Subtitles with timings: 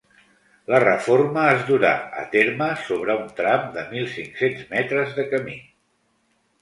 [0.73, 1.91] La reforma es durà
[2.23, 5.59] a terme sobre un tram de mil cinc-cents metres de camí.